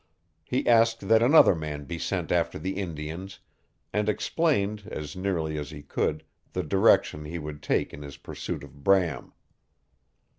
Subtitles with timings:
[0.43, 3.37] He asked that another man be sent after the Indians,
[3.93, 8.63] and explained, as nearly as he could, the direction he would take in his pursuit
[8.63, 9.31] of Bram.